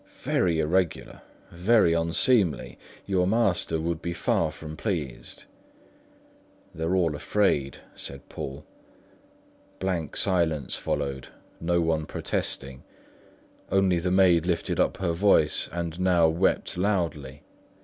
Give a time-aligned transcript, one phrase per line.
[0.23, 1.21] "Very irregular,
[1.51, 5.43] very unseemly; your master would be far from pleased."
[6.73, 8.65] "They're all afraid," said Poole.
[9.77, 11.27] Blank silence followed,
[11.59, 12.81] no one protesting;
[13.71, 17.43] only the maid lifted her voice and now wept loudly.